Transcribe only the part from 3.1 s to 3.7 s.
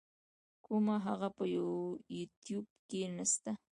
نسته.